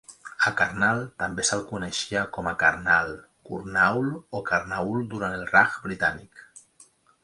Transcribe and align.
A 0.49 0.51
Karnal 0.61 1.01
també 1.23 1.45
s'el 1.49 1.61
coneixia 1.67 2.25
com 2.39 2.51
Karnaal, 2.65 3.13
Kurnaul 3.51 4.13
o 4.41 4.45
Karnaul 4.51 5.09
durant 5.17 5.41
el 5.41 5.49
Raj 5.57 5.83
britànic. 5.89 6.49